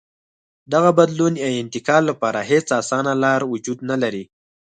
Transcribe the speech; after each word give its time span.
دغه 0.73 0.89
بدلون 0.99 1.33
یا 1.43 1.49
انتقال 1.61 2.03
لپاره 2.11 2.39
هېڅ 2.51 2.67
اسانه 2.81 3.13
لار 3.23 3.41
وجود 3.53 3.79
نه 3.89 3.95
لري. 4.03 4.23